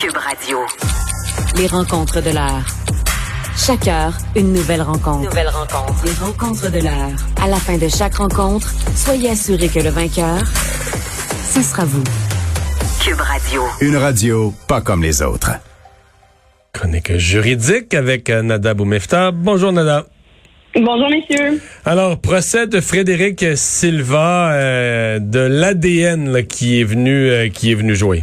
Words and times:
Cube 0.00 0.16
Radio. 0.16 0.58
Les 1.56 1.66
rencontres 1.66 2.22
de 2.22 2.30
l'heure. 2.30 2.64
Chaque 3.56 3.88
heure, 3.88 4.12
une 4.36 4.52
nouvelle 4.52 4.80
rencontre. 4.80 5.28
Nouvelle 5.28 5.48
rencontre. 5.48 6.04
Les 6.04 6.12
rencontres 6.24 6.70
de 6.70 6.78
l'heure. 6.78 7.10
À 7.42 7.48
la 7.48 7.56
fin 7.56 7.78
de 7.78 7.88
chaque 7.88 8.14
rencontre, 8.14 8.72
soyez 8.94 9.30
assurés 9.30 9.66
que 9.66 9.80
le 9.80 9.90
vainqueur, 9.90 10.38
ce 11.52 11.62
sera 11.62 11.84
vous. 11.84 12.04
Cube 13.02 13.20
Radio. 13.20 13.64
Une 13.80 13.96
radio 13.96 14.54
pas 14.68 14.80
comme 14.82 15.02
les 15.02 15.20
autres. 15.20 15.50
Chronique 16.72 17.16
juridique 17.16 17.92
avec 17.92 18.30
euh, 18.30 18.42
Nada 18.42 18.74
Boumefta. 18.74 19.32
Bonjour 19.32 19.72
Nada. 19.72 20.06
Bonjour, 20.76 21.10
messieurs. 21.10 21.60
Alors, 21.84 22.20
procès 22.20 22.68
de 22.68 22.80
Frédéric 22.80 23.44
Silva 23.56 24.52
euh, 24.52 25.18
de 25.18 25.40
l'ADN 25.40 26.46
qui 26.46 26.80
est 26.80 26.84
venu 26.84 27.30
euh, 27.30 27.48
qui 27.48 27.72
est 27.72 27.74
venu 27.74 27.96
jouer. 27.96 28.22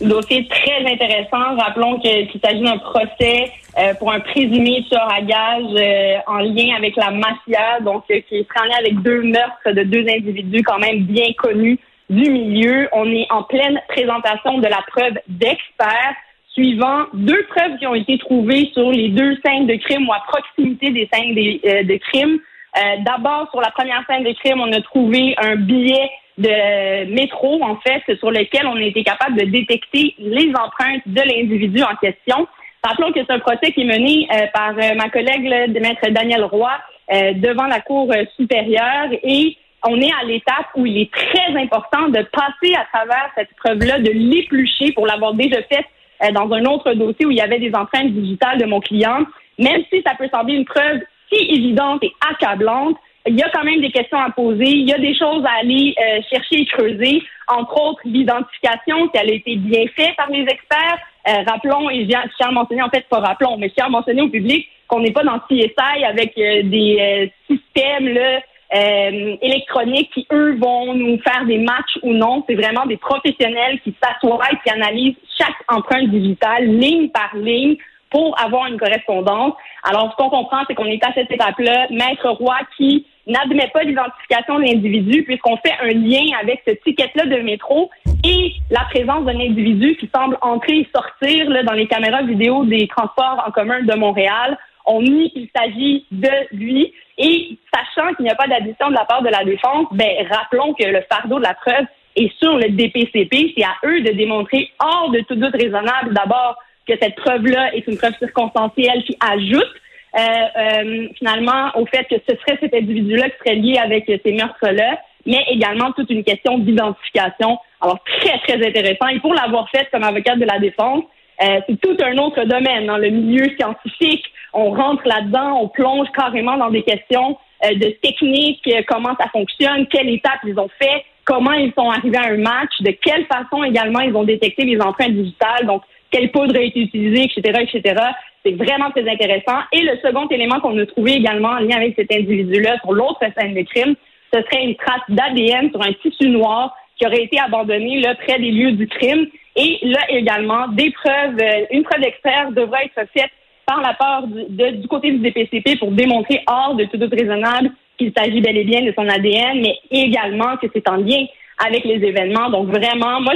Dossier 0.00 0.46
très 0.46 0.86
intéressant. 0.86 1.56
Rappelons 1.58 1.98
qu'il 1.98 2.28
s'agit 2.44 2.60
d'un 2.62 2.78
procès 2.78 3.50
euh, 3.78 3.94
pour 3.94 4.12
un 4.12 4.20
présumé 4.20 4.84
tueur 4.88 5.08
à 5.12 5.20
gage 5.22 5.64
euh, 5.74 6.18
en 6.28 6.38
lien 6.38 6.76
avec 6.76 6.94
la 6.96 7.10
mafia, 7.10 7.80
donc 7.80 8.04
euh, 8.10 8.20
qui 8.28 8.44
serait 8.44 8.60
en 8.60 8.64
lien 8.68 8.76
avec 8.78 9.02
deux 9.02 9.22
meurtres 9.22 9.72
de 9.72 9.82
deux 9.82 10.06
individus 10.08 10.62
quand 10.62 10.78
même 10.78 11.00
bien 11.00 11.32
connus 11.36 11.78
du 12.10 12.30
milieu. 12.30 12.88
On 12.92 13.10
est 13.10 13.26
en 13.30 13.42
pleine 13.42 13.80
présentation 13.88 14.58
de 14.58 14.66
la 14.68 14.80
preuve 14.86 15.18
d'experts 15.26 16.14
suivant 16.52 17.06
deux 17.14 17.44
preuves 17.54 17.76
qui 17.78 17.86
ont 17.86 17.94
été 17.94 18.18
trouvées 18.18 18.70
sur 18.74 18.90
les 18.92 19.08
deux 19.08 19.36
scènes 19.44 19.66
de 19.66 19.74
crime 19.76 20.08
ou 20.08 20.12
à 20.12 20.22
proximité 20.28 20.90
des 20.90 21.08
scènes 21.12 21.34
des- 21.34 21.60
euh, 21.66 21.82
de 21.82 21.96
crime. 21.96 22.38
Euh, 22.76 22.80
D'abord, 23.04 23.48
sur 23.50 23.60
la 23.60 23.70
première 23.72 24.04
scène 24.08 24.22
de 24.22 24.32
crime, 24.32 24.60
on 24.60 24.72
a 24.72 24.80
trouvé 24.80 25.34
un 25.38 25.56
billet 25.56 26.08
de 26.38 27.12
métro, 27.12 27.62
en 27.62 27.76
fait, 27.76 28.02
sur 28.18 28.30
lequel 28.30 28.66
on 28.66 28.76
a 28.76 28.82
été 28.82 29.04
capable 29.04 29.36
de 29.38 29.44
détecter 29.44 30.14
les 30.18 30.50
empreintes 30.50 31.02
de 31.06 31.20
l'individu 31.20 31.82
en 31.82 31.94
question. 31.96 32.46
Rappelons 32.82 33.12
que 33.12 33.20
c'est 33.20 33.32
un 33.32 33.40
procès 33.40 33.72
qui 33.72 33.82
est 33.82 33.84
mené 33.84 34.28
euh, 34.32 34.46
par 34.54 34.70
euh, 34.70 34.94
ma 34.94 35.10
collègue, 35.10 35.44
là, 35.44 35.66
de 35.66 35.78
maître 35.80 36.08
Daniel 36.10 36.44
Roy, 36.44 36.70
euh, 37.12 37.32
devant 37.34 37.66
la 37.66 37.80
Cour 37.80 38.12
euh, 38.12 38.24
supérieure 38.36 39.08
et 39.22 39.56
on 39.86 40.00
est 40.00 40.12
à 40.12 40.24
l'étape 40.24 40.66
où 40.76 40.84
il 40.86 40.98
est 40.98 41.10
très 41.10 41.56
important 41.56 42.08
de 42.08 42.22
passer 42.22 42.74
à 42.74 42.84
travers 42.92 43.30
cette 43.36 43.54
preuve-là, 43.56 43.98
de 43.98 44.10
l'éplucher 44.10 44.92
pour 44.92 45.06
l'avoir 45.06 45.34
déjà 45.34 45.62
fait 45.62 45.86
euh, 46.22 46.32
dans 46.32 46.52
un 46.52 46.64
autre 46.64 46.92
dossier 46.94 47.26
où 47.26 47.30
il 47.30 47.38
y 47.38 47.40
avait 47.40 47.60
des 47.60 47.74
empreintes 47.74 48.12
digitales 48.12 48.58
de 48.58 48.66
mon 48.66 48.80
client. 48.80 49.24
Même 49.58 49.82
si 49.90 50.02
ça 50.06 50.14
peut 50.16 50.28
sembler 50.32 50.56
une 50.56 50.64
preuve 50.64 51.00
si 51.32 51.44
évidente 51.50 52.02
et 52.02 52.12
accablante, 52.30 52.96
il 53.28 53.36
y 53.36 53.42
a 53.42 53.50
quand 53.50 53.64
même 53.64 53.80
des 53.80 53.90
questions 53.90 54.18
à 54.18 54.30
poser, 54.30 54.66
il 54.66 54.88
y 54.88 54.92
a 54.92 54.98
des 54.98 55.14
choses 55.14 55.44
à 55.44 55.60
aller 55.60 55.94
euh, 55.98 56.20
chercher 56.30 56.62
et 56.62 56.66
creuser, 56.66 57.22
entre 57.46 57.80
autres 57.80 58.00
l'identification, 58.04 59.10
si 59.12 59.20
elle 59.20 59.30
a 59.30 59.34
été 59.34 59.56
bien 59.56 59.84
faite 59.96 60.16
par 60.16 60.30
les 60.30 60.42
experts. 60.42 60.98
Euh, 61.28 61.42
rappelons, 61.46 61.90
et 61.90 62.04
je 62.04 62.08
tiens 62.08 62.48
à 62.48 62.52
mentionner, 62.52 62.82
en 62.82 62.90
fait, 62.90 63.06
pas 63.08 63.20
rappelons, 63.20 63.56
mais 63.58 63.68
je 63.68 63.74
tiens 63.74 63.86
à 63.86 63.90
mentionner 63.90 64.22
au 64.22 64.28
public 64.28 64.66
qu'on 64.88 65.00
n'est 65.00 65.12
pas 65.12 65.22
dans 65.22 65.38
CSI 65.40 66.04
avec 66.04 66.36
euh, 66.38 66.62
des 66.64 66.96
euh, 66.98 67.26
systèmes 67.46 68.08
là, 68.08 68.40
euh, 68.74 69.36
électroniques 69.40 70.10
qui, 70.12 70.26
eux, 70.32 70.56
vont 70.56 70.94
nous 70.94 71.18
faire 71.20 71.44
des 71.46 71.58
matchs 71.58 71.98
ou 72.02 72.12
non. 72.12 72.44
C'est 72.48 72.54
vraiment 72.54 72.86
des 72.86 72.96
professionnels 72.96 73.80
qui 73.84 73.94
s'assoient 74.02 74.40
et 74.50 74.56
qui 74.64 74.74
analysent 74.74 75.16
chaque 75.38 75.56
empreinte 75.68 76.08
digitale, 76.08 76.64
ligne 76.64 77.08
par 77.10 77.36
ligne, 77.36 77.76
pour 78.10 78.34
avoir 78.42 78.66
une 78.66 78.78
correspondance. 78.78 79.52
Alors, 79.84 80.10
ce 80.12 80.16
qu'on 80.16 80.30
comprend, 80.30 80.62
c'est 80.66 80.74
qu'on 80.74 80.86
est 80.86 81.04
à 81.04 81.12
cette 81.14 81.30
étape-là. 81.30 81.88
Maître 81.90 82.30
Roy 82.30 82.56
qui 82.76 83.06
n'admet 83.28 83.68
pas 83.72 83.82
l'identification 83.84 84.58
de 84.58 84.64
l'individu 84.64 85.22
puisqu'on 85.22 85.56
fait 85.58 85.74
un 85.82 85.92
lien 85.92 86.24
avec 86.40 86.62
ce 86.66 86.72
ticket-là 86.72 87.26
de 87.26 87.42
métro 87.42 87.90
et 88.24 88.54
la 88.70 88.84
présence 88.90 89.24
d'un 89.24 89.38
individu 89.38 89.96
qui 89.96 90.10
semble 90.14 90.38
entrer 90.40 90.78
et 90.78 90.88
sortir 90.94 91.48
là, 91.50 91.62
dans 91.62 91.74
les 91.74 91.86
caméras 91.86 92.22
vidéo 92.22 92.64
des 92.64 92.88
transports 92.88 93.44
en 93.46 93.50
commun 93.50 93.82
de 93.82 93.94
Montréal. 93.94 94.58
On 94.86 95.02
nie 95.02 95.30
qu'il 95.30 95.48
s'agit 95.54 96.06
de 96.10 96.30
lui 96.52 96.92
et 97.18 97.58
sachant 97.74 98.14
qu'il 98.14 98.24
n'y 98.24 98.30
a 98.30 98.34
pas 98.34 98.46
d'addition 98.46 98.88
de 98.88 98.94
la 98.94 99.04
part 99.04 99.22
de 99.22 99.28
la 99.28 99.44
défense, 99.44 99.86
ben 99.92 100.26
rappelons 100.30 100.72
que 100.72 100.86
le 100.86 101.02
fardeau 101.12 101.38
de 101.38 101.44
la 101.44 101.54
preuve 101.54 101.86
est 102.16 102.32
sur 102.38 102.56
le 102.56 102.70
DPCP. 102.70 103.54
C'est 103.56 103.64
à 103.64 103.76
eux 103.84 104.00
de 104.00 104.12
démontrer 104.12 104.70
hors 104.80 105.10
de 105.10 105.20
tout 105.20 105.34
doute 105.34 105.54
raisonnable 105.54 106.14
d'abord 106.14 106.56
que 106.86 106.94
cette 107.00 107.16
preuve-là 107.16 107.74
est 107.74 107.86
une 107.86 107.98
preuve 107.98 108.16
circonstancielle 108.18 109.04
qui 109.04 109.16
ajoute 109.20 109.74
euh, 110.16 110.20
euh, 110.20 111.08
finalement 111.18 111.70
au 111.74 111.86
fait 111.86 112.04
que 112.04 112.16
ce 112.28 112.36
serait 112.36 112.58
cet 112.60 112.74
individu-là 112.74 113.28
qui 113.30 113.38
serait 113.44 113.56
lié 113.56 113.78
avec 113.78 114.06
ces 114.06 114.32
meurtres-là, 114.32 114.98
mais 115.26 115.44
également 115.48 115.92
toute 115.92 116.10
une 116.10 116.24
question 116.24 116.58
d'identification. 116.58 117.58
Alors 117.80 117.98
très 118.04 118.38
très 118.38 118.66
intéressant. 118.66 119.08
Et 119.08 119.20
pour 119.20 119.34
l'avoir 119.34 119.68
fait 119.70 119.88
comme 119.92 120.04
avocate 120.04 120.38
de 120.38 120.46
la 120.46 120.58
défense, 120.58 121.04
euh, 121.42 121.60
c'est 121.68 121.80
tout 121.80 121.96
un 122.02 122.16
autre 122.18 122.44
domaine 122.44 122.86
dans 122.86 122.98
le 122.98 123.10
milieu 123.10 123.44
scientifique. 123.56 124.24
On 124.52 124.70
rentre 124.70 125.06
là-dedans, 125.06 125.60
on 125.60 125.68
plonge 125.68 126.08
carrément 126.16 126.56
dans 126.56 126.70
des 126.70 126.82
questions 126.82 127.38
euh, 127.64 127.74
de 127.74 127.88
technique, 128.02 128.62
euh, 128.68 128.82
comment 128.88 129.14
ça 129.20 129.28
fonctionne, 129.28 129.86
quelle 129.86 130.08
étape 130.08 130.40
ils 130.44 130.58
ont 130.58 130.70
fait, 130.80 131.04
comment 131.24 131.52
ils 131.52 131.72
sont 131.78 131.90
arrivés 131.90 132.16
à 132.18 132.32
un 132.32 132.38
match, 132.38 132.70
de 132.80 132.90
quelle 132.90 133.26
façon 133.26 133.62
également 133.62 134.00
ils 134.00 134.14
ont 134.16 134.24
détecté 134.24 134.64
les 134.64 134.80
empreintes 134.80 135.12
digitales, 135.12 135.66
donc 135.66 135.82
quelle 136.10 136.30
poudre 136.30 136.56
a 136.56 136.62
été 136.62 136.80
utilisée, 136.80 137.24
etc., 137.24 137.66
etc. 137.72 138.00
C'est 138.48 138.54
vraiment 138.54 138.90
très 138.90 139.06
intéressant. 139.06 139.60
Et 139.72 139.82
le 139.82 139.98
second 140.02 140.26
élément 140.28 140.60
qu'on 140.60 140.78
a 140.78 140.86
trouvé 140.86 141.14
également 141.14 141.50
en 141.50 141.58
lien 141.58 141.76
avec 141.76 141.94
cet 141.96 142.10
individu-là 142.12 142.78
sur 142.80 142.92
l'autre 142.92 143.20
scène 143.36 143.54
de 143.54 143.62
crime, 143.62 143.94
ce 144.32 144.40
serait 144.40 144.64
une 144.64 144.76
trace 144.76 145.02
d'ADN 145.10 145.70
sur 145.70 145.82
un 145.82 145.92
tissu 145.92 146.30
noir 146.30 146.74
qui 146.96 147.06
aurait 147.06 147.24
été 147.24 147.38
abandonné 147.38 148.00
là, 148.00 148.14
près 148.14 148.38
des 148.38 148.50
lieux 148.50 148.72
du 148.72 148.88
crime. 148.88 149.26
Et 149.56 149.78
là 149.82 150.00
également, 150.08 150.68
des 150.68 150.90
preuves, 150.92 151.36
euh, 151.40 151.66
une 151.72 151.82
preuve 151.82 152.00
d'expert 152.00 152.52
devrait 152.52 152.86
être 152.86 153.08
faite 153.14 153.30
par 153.66 153.82
la 153.82 153.92
part 153.94 154.26
du, 154.26 154.88
côté 154.88 155.10
du 155.10 155.18
DPCP 155.18 155.76
pour 155.78 155.90
démontrer 155.92 156.42
hors 156.46 156.74
de 156.74 156.84
tout 156.84 156.96
doute 156.96 157.12
raisonnable 157.12 157.70
qu'il 157.98 158.12
s'agit 158.16 158.40
bel 158.40 158.56
et 158.56 158.64
bien 158.64 158.80
de 158.80 158.94
son 158.96 159.06
ADN, 159.06 159.60
mais 159.60 159.76
également 159.90 160.56
que 160.56 160.68
c'est 160.72 160.88
en 160.88 160.96
lien 160.96 161.26
avec 161.58 161.84
les 161.84 161.96
événements. 161.96 162.48
Donc 162.48 162.68
vraiment, 162.68 163.20
moi, 163.20 163.34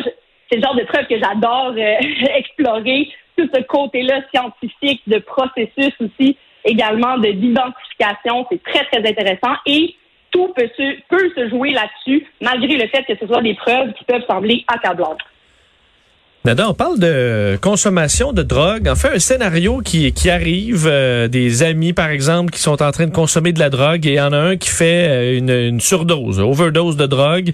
c'est 0.48 0.56
le 0.56 0.62
genre 0.62 0.74
de 0.74 0.84
preuve 0.84 1.06
que 1.06 1.18
j'adore 1.18 1.74
euh, 1.76 2.34
explorer, 2.36 3.08
tout 3.36 3.48
ce 3.52 3.62
côté-là 3.62 4.20
scientifique, 4.32 5.02
de 5.06 5.18
processus 5.18 5.92
aussi, 6.00 6.36
également 6.64 7.18
de 7.18 7.30
d'identification. 7.30 8.46
C'est 8.50 8.62
très, 8.62 8.84
très 8.86 8.98
intéressant. 8.98 9.54
Et 9.66 9.94
tout 10.30 10.48
peut 10.54 10.70
se, 10.76 11.00
peut 11.08 11.30
se 11.36 11.48
jouer 11.50 11.70
là-dessus, 11.70 12.26
malgré 12.40 12.76
le 12.76 12.88
fait 12.88 13.04
que 13.04 13.16
ce 13.18 13.26
soit 13.26 13.42
des 13.42 13.54
preuves 13.54 13.92
qui 13.94 14.04
peuvent 14.04 14.24
sembler 14.26 14.64
accablantes. 14.66 15.20
Nada, 16.44 16.68
on 16.68 16.74
parle 16.74 16.98
de 16.98 17.56
consommation 17.62 18.32
de 18.32 18.42
drogue. 18.42 18.88
En 18.88 18.96
fait, 18.96 19.14
un 19.14 19.20
scénario 19.20 19.78
qui, 19.78 20.12
arrive, 20.28 20.88
euh, 20.90 21.28
des 21.28 21.62
amis 21.62 21.92
par 21.92 22.10
exemple 22.10 22.50
qui 22.50 22.58
sont 22.58 22.82
en 22.82 22.90
train 22.90 23.06
de 23.06 23.12
consommer 23.12 23.52
de 23.52 23.60
la 23.60 23.70
drogue 23.70 24.04
et 24.06 24.14
il 24.14 24.16
y 24.16 24.20
en 24.20 24.32
a 24.32 24.38
un 24.38 24.56
qui 24.56 24.68
fait 24.68 25.06
euh, 25.08 25.38
une, 25.38 25.50
une 25.50 25.80
surdose, 25.80 26.40
overdose 26.40 26.96
de 26.96 27.06
drogue. 27.06 27.52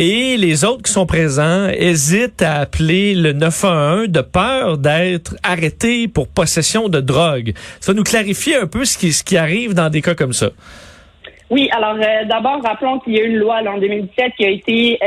Et 0.00 0.36
les 0.38 0.64
autres 0.64 0.82
qui 0.82 0.90
sont 0.90 1.06
présents 1.06 1.68
hésitent 1.68 2.42
à 2.42 2.56
appeler 2.56 3.14
le 3.14 3.32
911 3.32 4.08
de 4.08 4.20
peur 4.22 4.76
d'être 4.76 5.36
arrêtés 5.44 6.08
pour 6.08 6.26
possession 6.26 6.88
de 6.88 7.00
drogue. 7.00 7.52
Ça 7.78 7.94
nous 7.94 8.02
clarifier 8.02 8.56
un 8.56 8.66
peu 8.66 8.84
ce 8.84 8.98
qui, 8.98 9.12
ce 9.12 9.22
qui 9.22 9.36
arrive 9.36 9.72
dans 9.72 9.88
des 9.88 10.02
cas 10.02 10.16
comme 10.16 10.32
ça. 10.32 10.48
Oui, 11.48 11.68
alors 11.70 11.94
euh, 11.94 12.24
d'abord, 12.24 12.60
rappelons 12.60 12.98
qu'il 12.98 13.12
y 13.12 13.20
a 13.20 13.22
une 13.22 13.36
loi 13.36 13.62
là, 13.62 13.70
en 13.70 13.78
2017 13.78 14.32
qui 14.36 14.44
a 14.44 14.50
été 14.50 14.98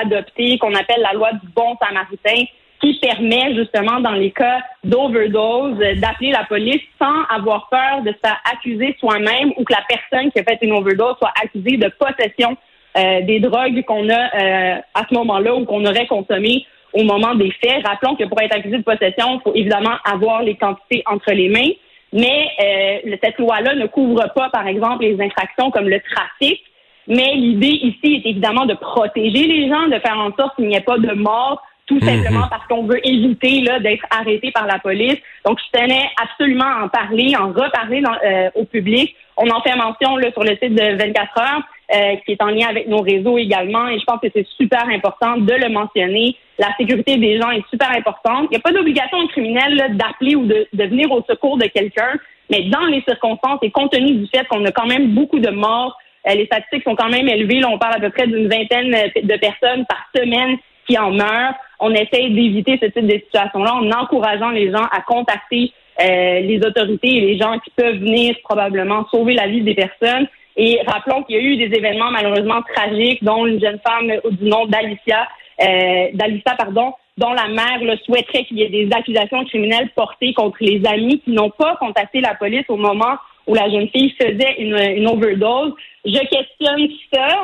adoptée, 0.00 0.58
qu'on 0.58 0.76
appelle 0.76 1.02
la 1.02 1.12
loi 1.12 1.32
du 1.32 1.48
bon 1.56 1.74
samaritain, 1.82 2.44
qui 2.80 2.94
permet 3.00 3.54
justement 3.54 4.00
dans 4.00 4.12
les 4.12 4.30
cas 4.30 4.60
d'overdose 4.84 5.76
euh, 5.80 5.94
d'appeler 5.96 6.30
la 6.30 6.44
police 6.44 6.82
sans 6.98 7.24
avoir 7.28 7.68
peur 7.68 8.02
de 8.02 8.10
se 8.10 8.18
faire 8.18 8.40
accuser 8.52 8.96
soi-même 9.00 9.52
ou 9.56 9.64
que 9.64 9.72
la 9.72 9.84
personne 9.88 10.30
qui 10.30 10.38
a 10.38 10.44
fait 10.44 10.58
une 10.62 10.72
overdose 10.72 11.16
soit 11.18 11.32
accusée 11.42 11.76
de 11.76 11.88
possession 11.98 12.56
euh, 12.96 13.20
des 13.22 13.38
drogues 13.38 13.84
qu'on 13.84 14.08
a 14.08 14.14
euh, 14.14 14.80
à 14.94 15.06
ce 15.08 15.14
moment-là 15.14 15.54
ou 15.54 15.64
qu'on 15.64 15.84
aurait 15.84 16.06
consommées 16.06 16.64
au 16.92 17.04
moment 17.04 17.34
des 17.34 17.50
faits. 17.62 17.86
Rappelons 17.86 18.16
que 18.16 18.24
pour 18.24 18.40
être 18.40 18.56
accusé 18.56 18.78
de 18.78 18.82
possession, 18.82 19.34
il 19.34 19.40
faut 19.44 19.54
évidemment 19.54 19.96
avoir 20.04 20.42
les 20.42 20.56
quantités 20.56 21.02
entre 21.06 21.32
les 21.32 21.48
mains. 21.48 21.70
Mais 22.12 22.48
euh, 22.60 23.16
cette 23.22 23.38
loi-là 23.38 23.74
ne 23.74 23.86
couvre 23.86 24.32
pas, 24.34 24.48
par 24.50 24.66
exemple, 24.66 25.04
les 25.04 25.20
infractions 25.20 25.70
comme 25.70 25.88
le 25.88 26.00
trafic. 26.00 26.60
Mais 27.06 27.34
l'idée 27.34 27.68
ici 27.68 28.22
est 28.24 28.30
évidemment 28.30 28.66
de 28.66 28.74
protéger 28.74 29.46
les 29.46 29.68
gens, 29.68 29.86
de 29.86 29.98
faire 29.98 30.18
en 30.18 30.34
sorte 30.34 30.56
qu'il 30.56 30.66
n'y 30.66 30.76
ait 30.76 30.80
pas 30.80 30.98
de 30.98 31.12
mort, 31.12 31.62
tout 31.88 31.98
simplement 32.00 32.46
parce 32.50 32.66
qu'on 32.68 32.84
veut 32.84 33.00
éviter 33.06 33.62
là 33.62 33.80
d'être 33.80 34.04
arrêté 34.10 34.52
par 34.52 34.66
la 34.66 34.78
police. 34.78 35.16
Donc, 35.44 35.58
je 35.58 35.78
tenais 35.78 36.04
absolument 36.22 36.66
à 36.66 36.84
en 36.84 36.88
parler, 36.88 37.34
en 37.34 37.48
reparler 37.48 38.02
dans, 38.02 38.14
euh, 38.24 38.50
au 38.54 38.64
public. 38.64 39.16
On 39.38 39.48
en 39.48 39.62
fait 39.62 39.74
mention 39.74 40.16
là, 40.16 40.30
sur 40.32 40.44
le 40.44 40.50
site 40.50 40.74
de 40.74 40.96
24 40.98 41.38
heures, 41.40 41.62
euh, 41.94 42.16
qui 42.26 42.32
est 42.32 42.42
en 42.42 42.48
lien 42.48 42.68
avec 42.68 42.88
nos 42.88 43.00
réseaux 43.00 43.38
également. 43.38 43.88
Et 43.88 43.98
je 43.98 44.04
pense 44.04 44.20
que 44.20 44.28
c'est 44.34 44.46
super 44.58 44.86
important 44.88 45.38
de 45.38 45.52
le 45.54 45.70
mentionner. 45.70 46.36
La 46.58 46.68
sécurité 46.76 47.16
des 47.16 47.40
gens 47.40 47.50
est 47.50 47.66
super 47.70 47.90
importante. 47.90 48.48
Il 48.50 48.50
n'y 48.50 48.56
a 48.58 48.60
pas 48.60 48.72
d'obligation 48.72 49.26
criminelle 49.28 49.96
d'appeler 49.96 50.36
ou 50.36 50.44
de, 50.44 50.68
de 50.70 50.84
venir 50.84 51.10
au 51.10 51.24
secours 51.28 51.56
de 51.56 51.66
quelqu'un. 51.66 52.12
Mais 52.50 52.64
dans 52.64 52.84
les 52.84 53.02
circonstances 53.02 53.60
et 53.62 53.70
compte 53.70 53.92
tenu 53.92 54.12
du 54.12 54.26
fait 54.26 54.46
qu'on 54.48 54.64
a 54.66 54.72
quand 54.72 54.86
même 54.86 55.14
beaucoup 55.14 55.38
de 55.38 55.50
morts, 55.50 55.96
euh, 56.26 56.34
les 56.34 56.46
statistiques 56.46 56.84
sont 56.84 56.96
quand 56.96 57.08
même 57.08 57.28
élevées. 57.28 57.60
Là, 57.60 57.68
on 57.70 57.78
parle 57.78 57.94
à 57.94 58.00
peu 58.00 58.10
près 58.10 58.26
d'une 58.26 58.48
vingtaine 58.48 58.94
euh, 58.94 59.08
de 59.22 59.36
personnes 59.36 59.86
par 59.86 60.04
semaine 60.14 60.58
qui 60.88 60.98
en 60.98 61.10
meurent. 61.10 61.54
On 61.80 61.92
essaie 61.92 62.30
d'éviter 62.30 62.78
ce 62.80 62.86
type 62.86 63.06
de 63.06 63.18
situation-là 63.18 63.74
en 63.74 63.90
encourageant 63.90 64.50
les 64.50 64.70
gens 64.72 64.84
à 64.90 65.00
contacter 65.02 65.72
euh, 66.00 66.40
les 66.40 66.60
autorités 66.64 67.16
et 67.16 67.20
les 67.20 67.38
gens 67.38 67.58
qui 67.58 67.70
peuvent 67.76 67.98
venir 67.98 68.34
probablement 68.44 69.06
sauver 69.10 69.34
la 69.34 69.46
vie 69.46 69.62
des 69.62 69.74
personnes. 69.74 70.26
Et 70.56 70.80
rappelons 70.86 71.22
qu'il 71.22 71.36
y 71.36 71.38
a 71.38 71.42
eu 71.42 71.56
des 71.56 71.76
événements 71.76 72.10
malheureusement 72.10 72.62
tragiques, 72.74 73.22
dont 73.22 73.46
une 73.46 73.60
jeune 73.60 73.78
femme 73.86 74.10
du 74.30 74.48
nom 74.48 74.66
d'Alicia, 74.66 75.28
euh, 75.60 76.08
d'Alicia, 76.14 76.54
pardon, 76.56 76.94
dont 77.16 77.32
la 77.32 77.48
mère 77.48 77.82
le 77.82 77.96
souhaiterait 77.98 78.44
qu'il 78.44 78.58
y 78.58 78.62
ait 78.62 78.68
des 78.68 78.88
accusations 78.92 79.44
criminelles 79.44 79.90
portées 79.94 80.34
contre 80.34 80.58
les 80.60 80.80
amis 80.86 81.20
qui 81.20 81.30
n'ont 81.30 81.50
pas 81.50 81.76
contacté 81.76 82.20
la 82.20 82.34
police 82.34 82.64
au 82.68 82.76
moment 82.76 83.16
où 83.48 83.54
la 83.54 83.68
jeune 83.68 83.88
fille 83.88 84.14
faisait 84.20 84.56
une, 84.58 84.78
une 84.78 85.08
overdose. 85.08 85.72
Je 86.04 86.20
questionne 86.20 86.88
ça. 87.12 87.42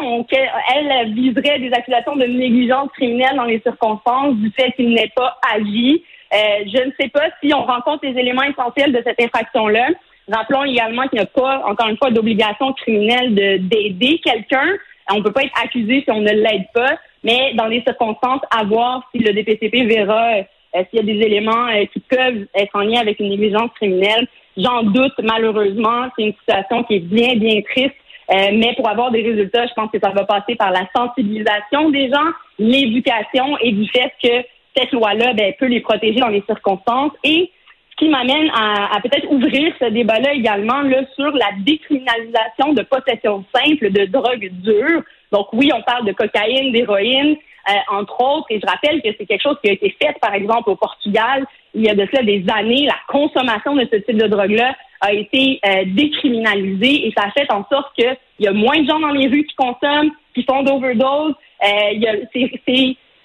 Elle 0.77 1.15
viserait 1.15 1.59
des 1.59 1.73
accusations 1.73 2.15
de 2.15 2.27
négligence 2.27 2.91
criminelle 2.93 3.37
dans 3.37 3.45
les 3.45 3.61
circonstances 3.61 4.37
du 4.37 4.51
fait 4.53 4.71
qu'il 4.73 4.91
n'ait 4.91 5.11
pas 5.17 5.39
agi. 5.55 6.05
Euh, 6.33 6.37
je 6.67 6.85
ne 6.85 6.93
sais 7.01 7.09
pas 7.09 7.29
si 7.43 7.53
on 7.55 7.65
rencontre 7.65 8.05
les 8.05 8.19
éléments 8.19 8.43
essentiels 8.43 8.93
de 8.93 9.03
cette 9.05 9.21
infraction-là. 9.21 9.89
Rappelons 10.31 10.65
également 10.65 11.03
qu'il 11.09 11.19
n'y 11.19 11.25
a 11.25 11.27
pas, 11.27 11.63
encore 11.67 11.89
une 11.89 11.97
fois, 11.97 12.11
d'obligation 12.11 12.73
criminelle 12.75 13.35
d'aider 13.35 14.21
quelqu'un. 14.25 14.77
On 15.11 15.19
ne 15.19 15.23
peut 15.23 15.33
pas 15.33 15.43
être 15.43 15.63
accusé 15.63 16.03
si 16.03 16.11
on 16.11 16.21
ne 16.21 16.31
l'aide 16.31 16.67
pas, 16.73 16.99
mais 17.23 17.53
dans 17.55 17.67
les 17.67 17.83
circonstances, 17.83 18.41
à 18.51 18.65
voir 18.65 19.09
si 19.13 19.23
le 19.23 19.33
DPCP 19.33 19.85
verra 19.85 20.39
euh, 20.77 20.83
s'il 20.91 20.99
y 20.99 21.03
a 21.11 21.15
des 21.15 21.25
éléments 21.25 21.69
euh, 21.69 21.85
qui 21.93 22.01
peuvent 22.01 22.47
être 22.55 22.75
en 22.75 22.81
lien 22.81 23.01
avec 23.01 23.21
une 23.21 23.29
négligence 23.29 23.71
criminelle. 23.75 24.27
J'en 24.57 24.83
doute, 24.83 25.15
malheureusement. 25.23 26.09
C'est 26.17 26.25
une 26.25 26.35
situation 26.35 26.85
qui 26.85 26.95
est 26.95 27.01
bien, 27.01 27.37
bien 27.37 27.61
triste. 27.63 27.95
Euh, 28.31 28.51
mais 28.55 28.75
pour 28.75 28.89
avoir 28.89 29.11
des 29.11 29.23
résultats, 29.23 29.67
je 29.67 29.75
pense 29.75 29.91
que 29.91 29.99
ça 30.03 30.11
va 30.11 30.25
passer 30.25 30.55
par 30.55 30.71
la 30.71 30.89
sensibilisation 30.97 31.91
des 31.91 32.09
gens, 32.09 32.31
l'éducation 32.59 33.59
et 33.59 33.73
du 33.73 33.87
fait 33.89 34.13
que 34.23 34.47
cette 34.77 34.93
loi-là 34.93 35.35
ben, 35.35 35.53
peut 35.59 35.67
les 35.67 35.81
protéger 35.81 36.21
dans 36.21 36.29
les 36.29 36.43
circonstances 36.47 37.13
et 37.23 37.51
ce 37.91 37.97
qui 37.97 38.09
m'amène 38.09 38.51
à, 38.55 38.99
peut-être 39.03 39.31
ouvrir 39.31 39.73
ce 39.79 39.85
débat-là 39.87 40.33
également 40.33 40.81
là, 40.83 41.03
sur 41.15 41.31
la 41.31 41.51
décriminalisation 41.61 42.73
de 42.73 42.83
possession 42.83 43.45
simple 43.55 43.91
de 43.91 44.07
drogue 44.07 44.49
dure. 44.51 45.03
Donc 45.31 45.53
oui, 45.53 45.71
on 45.73 45.83
parle 45.83 46.07
de 46.07 46.13
cocaïne, 46.13 46.73
d'héroïne, 46.73 47.37
euh, 47.69 47.73
entre 47.93 48.21
autres, 48.21 48.47
et 48.51 48.59
je 48.59 48.67
rappelle 48.67 49.01
que 49.01 49.09
c'est 49.17 49.27
quelque 49.27 49.43
chose 49.43 49.57
qui 49.63 49.71
a 49.71 49.75
été 49.75 49.95
fait, 50.03 50.19
par 50.21 50.35
exemple, 50.35 50.71
au 50.71 50.77
Portugal, 50.77 51.47
il 51.75 51.83
y 51.83 51.89
a 51.89 51.95
de 51.95 52.07
cela 52.11 52.23
des 52.23 52.45
années. 52.53 52.87
La 52.87 52.99
consommation 53.09 53.75
de 53.75 53.87
ce 53.93 53.97
type 53.97 54.17
de 54.17 54.27
drogue-là 54.27 54.75
a 55.01 55.13
été 55.13 55.61
euh, 55.67 55.85
décriminalisée 55.87 57.07
et 57.07 57.15
ça 57.17 57.31
fait 57.37 57.51
en 57.53 57.65
sorte 57.71 57.95
qu'il 57.95 58.17
y 58.41 58.47
a 58.47 58.53
moins 58.53 58.81
de 58.81 58.89
gens 58.89 59.01
dans 59.01 59.11
les 59.11 59.29
rues 59.29 59.45
qui 59.45 59.55
consomment, 59.57 60.13
qui 60.35 60.45
font 60.45 60.63
d'overdose. 60.63 61.35
Euh, 61.65 62.55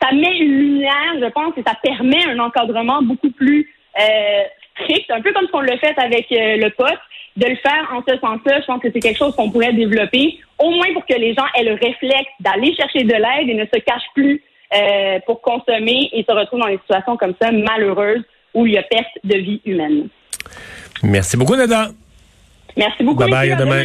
ça 0.01 0.11
met 0.13 0.37
une 0.37 0.57
lumière, 0.57 1.13
je 1.21 1.29
pense, 1.29 1.53
et 1.57 1.63
ça 1.65 1.75
permet 1.81 2.25
un 2.25 2.39
encadrement 2.39 3.01
beaucoup 3.01 3.31
plus 3.31 3.69
euh, 3.99 4.43
strict, 4.81 5.11
un 5.11 5.21
peu 5.21 5.33
comme 5.33 5.45
ce 5.45 5.51
qu'on 5.51 5.61
l'a 5.61 5.77
fait 5.77 5.97
avec 5.97 6.27
le 6.29 6.69
pote, 6.69 6.99
de 7.35 7.47
le 7.47 7.55
faire 7.57 7.89
en 7.93 8.01
ce 8.07 8.17
sens-là. 8.17 8.61
Je 8.61 8.65
pense 8.65 8.81
que 8.81 8.89
c'est 8.93 8.99
quelque 9.01 9.17
chose 9.17 9.35
qu'on 9.35 9.51
pourrait 9.51 9.73
développer, 9.73 10.39
au 10.57 10.69
moins 10.71 10.93
pour 10.93 11.05
que 11.05 11.15
les 11.15 11.33
gens 11.33 11.45
aient 11.55 11.65
le 11.65 11.73
réflexe 11.73 12.31
d'aller 12.39 12.73
chercher 12.75 13.03
de 13.03 13.13
l'aide 13.13 13.49
et 13.49 13.53
ne 13.55 13.65
se 13.65 13.79
cachent 13.79 14.09
plus 14.13 14.41
pour 15.25 15.41
consommer 15.41 16.09
et 16.13 16.23
se 16.23 16.33
retrouvent 16.33 16.59
dans 16.59 16.67
des 16.67 16.77
situations 16.77 17.17
comme 17.17 17.33
ça 17.41 17.51
malheureuses 17.51 18.23
où 18.53 18.65
il 18.65 18.73
y 18.73 18.77
a 18.77 18.83
perte 18.83 19.07
de 19.23 19.35
vie 19.35 19.61
humaine. 19.65 20.07
Merci 21.03 21.37
beaucoup, 21.37 21.55
Nada. 21.55 21.91
Merci 22.75 23.03
beaucoup. 23.03 23.19
Bye 23.19 23.31
bye, 23.31 23.51
à 23.51 23.55
demain. 23.55 23.83